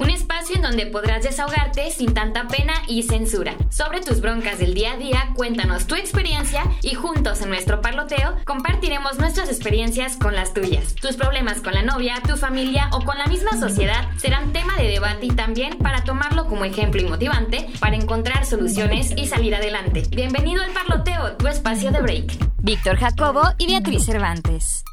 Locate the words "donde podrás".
0.62-1.22